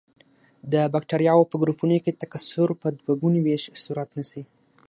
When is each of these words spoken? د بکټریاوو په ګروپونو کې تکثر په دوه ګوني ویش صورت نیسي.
د 0.71 0.73
بکټریاوو 0.93 1.49
په 1.51 1.55
ګروپونو 1.61 1.97
کې 2.03 2.17
تکثر 2.21 2.67
په 2.81 2.87
دوه 2.99 3.13
ګوني 3.21 3.39
ویش 3.43 3.63
صورت 3.83 4.09
نیسي. 4.17 4.43